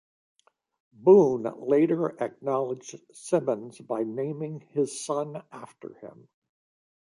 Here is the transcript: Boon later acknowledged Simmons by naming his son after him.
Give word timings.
Boon 0.93 1.43
later 1.59 2.19
acknowledged 2.19 2.99
Simmons 3.13 3.77
by 3.81 4.01
naming 4.01 4.61
his 4.73 5.05
son 5.05 5.43
after 5.51 5.93
him. 5.93 6.27